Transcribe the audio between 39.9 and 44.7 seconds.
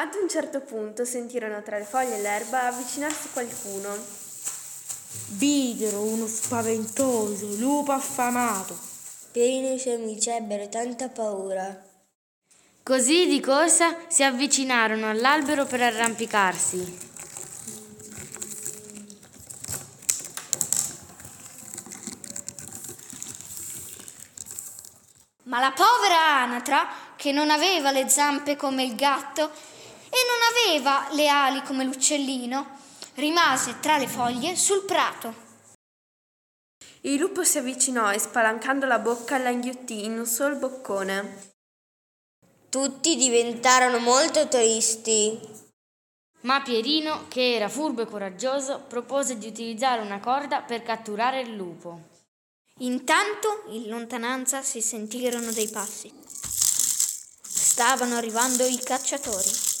in un sol boccone. Tutti diventarono molto